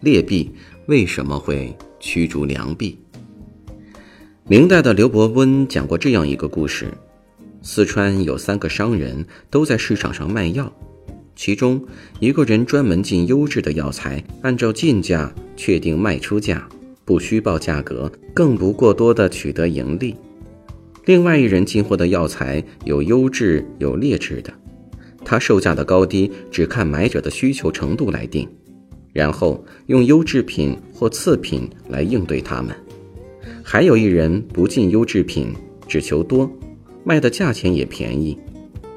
[0.00, 0.50] 劣币
[0.86, 2.96] 为什么会驱逐良币？
[4.46, 6.86] 明代的刘伯温讲过这样一个故事：
[7.60, 10.72] 四川有三个商人，都在市场上卖药，
[11.36, 11.84] 其中
[12.20, 16.68] 一个人专门进优质的药材，按照进价确定卖出价，
[17.04, 20.14] 不虚报价格，更不过多的取得盈利；
[21.04, 24.54] 另外一人进货的药材有优质有劣质的。
[25.24, 28.48] 他售价的高低只看买者的需求程度来定，
[29.18, 32.72] 然后用优质品或次品来应对他们。
[33.64, 35.52] 还有一人不进优质品，
[35.88, 36.48] 只求多，
[37.02, 38.38] 卖的价钱也便宜。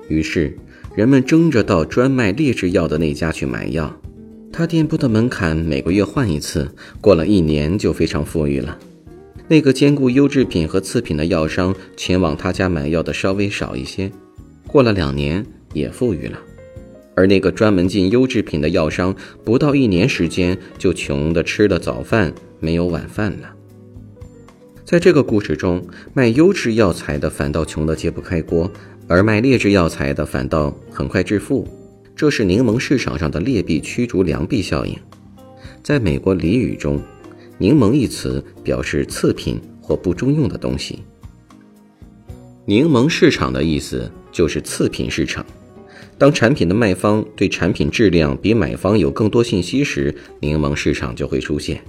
[0.09, 0.55] 于是
[0.93, 3.91] 人们争着到专卖劣质药的那家去买药。
[4.53, 6.69] 他店铺的门槛每个月换一次，
[7.01, 8.77] 过了一年就非常富裕了。
[9.47, 14.11] 那个兼顾优质品和次品的药商前往他家买药的稍微少一些，
[14.67, 15.43] 过了两年。
[15.73, 16.37] 也富裕了，
[17.15, 23.53] 而那个专门进优质品的药商，不到一年时间就穷得吃了早饭没有晚饭了。
[24.85, 28.69] 在这个故事中，卖优质药材的反倒穷得揭不开锅，
[29.07, 31.67] 而卖劣质药材的反倒很快致富。
[32.15, 34.95] 这是柠檬市场上的劣币驱逐良币效应。
[35.81, 37.01] 在美国俚语中
[37.57, 41.03] ，“柠檬”一词表示次品或不中用的东西。
[42.65, 45.45] 柠檬市场的意思就是次品市场。
[46.21, 51.81] 当产品的卖方对产品质量比买方有更多信息时，柠檬市场就会出现。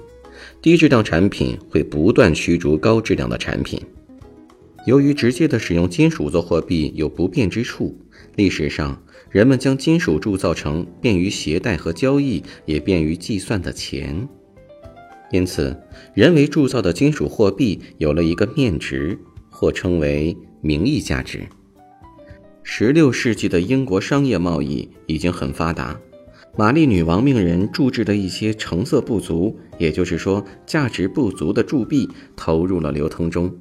[0.62, 3.78] 低质量产品会不断驱逐高质量的产品。
[4.86, 7.94] 由于直接的使用金属做货币有不便之处，
[8.36, 14.26] 历史上人们将金属铸造成便于携带和交易，也便于计算的钱。
[15.30, 15.78] 因此，
[16.14, 19.18] 人为铸造的金属货币有了一个面值，
[19.50, 21.46] 或称为名义价值。
[22.64, 25.98] 十六世纪的英国商业贸易已经很发达，
[26.56, 33.52] 玛丽女王命人铸制的一些成色不足，也就是说价值不足的铸币投入了流通中。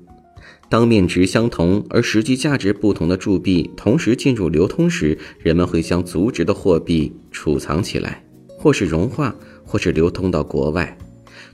[0.69, 8.23] 当面值相同而实际价值不同的铸币同时进入流通时，人们会将足值的货币储藏起来，
[8.57, 9.35] 或是融化，
[9.65, 10.97] 或是流通到国外，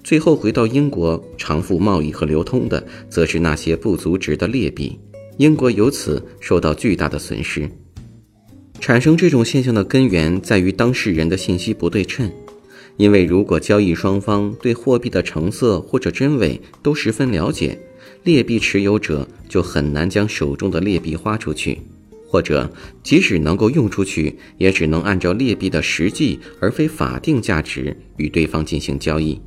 [0.03, 4.99] 最后回到英国偿付贸易和流通的，则是那些不足值的劣币。
[5.37, 7.69] 英国由此受到巨大的损失。
[8.79, 12.31] 产生这种现象的根源在于当事人的信息不对称，
[12.97, 17.77] 因为如果交易双方对货币的成色或者真伪都十分了解，
[18.23, 21.79] 劣币持有者就很难将手中的劣币花出去，
[22.27, 22.71] 或者
[23.03, 29.39] 即使能够用出去，也只能按照劣币的实际而非法定价值与对方进行交易。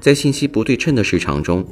[0.00, 1.66] 在信息不对称的市场中，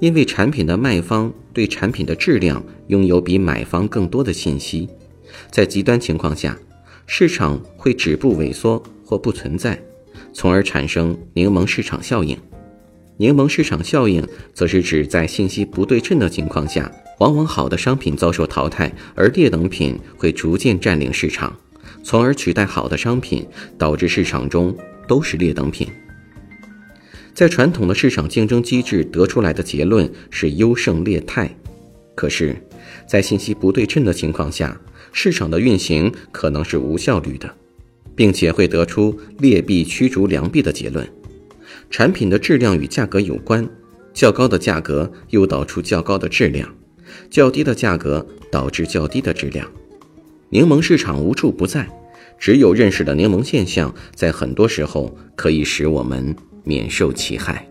[0.00, 4.88] 因为产品的卖方对产品的质量拥有比买方更多的信息，
[5.50, 6.58] 在极端情况下，
[7.06, 9.78] 市场会止步萎缩或不存在，
[10.32, 12.36] 从而产生柠檬市场效应。
[13.18, 21.54] 柠檬市场效应则是指在信息不对称的情况下，往往好的商品遭受淘汰，而劣等品会逐渐占领市场，
[22.02, 23.46] 从而取代好的商品，
[23.76, 24.74] 导致市场中
[25.06, 25.86] 都是劣等品。
[27.34, 31.52] 在传统的市场竞争机制得出来的结论是优胜劣汰，
[32.14, 32.56] 可是，
[33.08, 34.80] 在信息不对称的情况下，
[35.12, 37.52] 市场的运行可能是无效率的，
[38.14, 41.04] 并且会得出劣币驱逐良币的结论。
[41.90, 43.68] 产品的质量与价格有关，
[44.12, 46.72] 较高的价格诱导出较高的质量，
[47.28, 49.68] 较低的价格导致较低的质量。
[50.50, 51.88] 柠檬市场无处不在，
[52.38, 56.34] 只有认识了柠檬现象，在很多时候可以使我们。
[56.64, 57.66] 免受其害。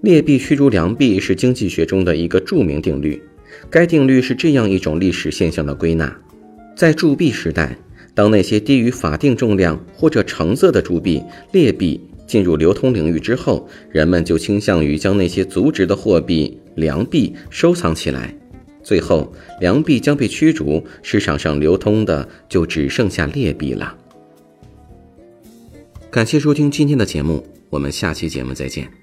[0.00, 3.22] 劣币驱逐良币是经济学中的一个著名定律。
[3.68, 6.16] 该定律是这样一种历史现象的归纳：
[6.74, 7.76] 在铸币时代，
[8.14, 11.22] 当那些低于法定重量或者成色的铸币
[11.52, 18.34] 劣币进入流通领域之后，人们就倾向于将那些足值的货币良币收藏起来。
[18.82, 19.30] 最后，
[19.60, 23.94] 良币将被驱逐，市场上流通的就只剩下劣币了。
[26.10, 28.99] 感谢收听今天的节目，我们下期节目再见。